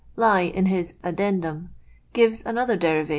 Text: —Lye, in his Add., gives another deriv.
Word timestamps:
—Lye, 0.25 0.45
in 0.51 0.65
his 0.65 0.95
Add., 1.03 1.67
gives 2.11 2.43
another 2.43 2.75
deriv. 2.75 3.09